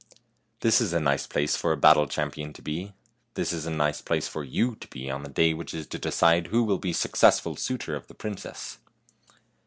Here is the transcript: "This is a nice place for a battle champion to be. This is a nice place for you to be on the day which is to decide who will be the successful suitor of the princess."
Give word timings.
"This 0.61 0.81
is 0.81 0.93
a 0.93 0.99
nice 0.99 1.27
place 1.27 1.55
for 1.55 1.71
a 1.71 1.77
battle 1.77 2.07
champion 2.07 2.53
to 2.53 2.63
be. 2.63 2.93
This 3.35 3.53
is 3.53 3.67
a 3.67 3.69
nice 3.69 4.01
place 4.01 4.27
for 4.27 4.43
you 4.43 4.73
to 4.77 4.87
be 4.87 5.11
on 5.11 5.21
the 5.21 5.29
day 5.29 5.53
which 5.53 5.75
is 5.75 5.85
to 5.85 5.99
decide 5.99 6.47
who 6.47 6.63
will 6.63 6.79
be 6.79 6.89
the 6.89 6.93
successful 6.97 7.55
suitor 7.55 7.95
of 7.95 8.07
the 8.07 8.15
princess." 8.15 8.79